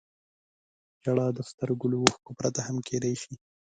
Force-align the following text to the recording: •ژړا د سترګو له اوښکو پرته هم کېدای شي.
•ژړا 1.03 1.27
د 1.37 1.39
سترګو 1.49 1.85
له 1.91 1.97
اوښکو 2.01 2.31
پرته 2.39 2.59
هم 2.67 2.77
کېدای 2.87 3.15
شي. 3.21 3.33